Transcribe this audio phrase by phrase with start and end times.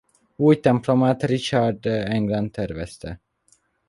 [0.35, 3.21] Új templomát Richard England tervezte.